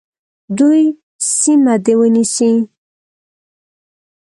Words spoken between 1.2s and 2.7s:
سیمه دي ونیسي.